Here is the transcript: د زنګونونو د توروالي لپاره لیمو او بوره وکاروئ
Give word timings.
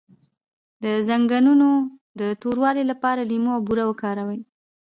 د 0.83 0.85
زنګونونو 1.07 1.69
د 2.19 2.21
توروالي 2.41 2.83
لپاره 2.91 3.21
لیمو 3.29 3.51
او 3.55 3.61
بوره 3.67 3.83
وکاروئ 3.87 4.39